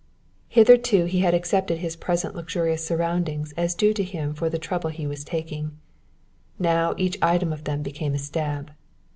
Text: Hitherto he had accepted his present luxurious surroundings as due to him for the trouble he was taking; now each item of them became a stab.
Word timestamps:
Hitherto 0.47 1.05
he 1.05 1.19
had 1.19 1.35
accepted 1.35 1.77
his 1.77 1.95
present 1.95 2.33
luxurious 2.33 2.83
surroundings 2.83 3.53
as 3.55 3.75
due 3.75 3.93
to 3.93 4.03
him 4.03 4.33
for 4.33 4.49
the 4.49 4.57
trouble 4.57 4.89
he 4.89 5.05
was 5.05 5.23
taking; 5.23 5.77
now 6.57 6.95
each 6.97 7.19
item 7.21 7.53
of 7.53 7.65
them 7.65 7.83
became 7.83 8.15
a 8.15 8.17
stab. 8.17 8.71